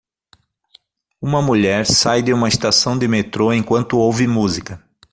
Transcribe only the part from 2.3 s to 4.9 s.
uma estação de metrô enquanto ouve música.